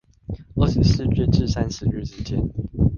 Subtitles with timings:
[0.55, 2.49] 二十四至三十日之間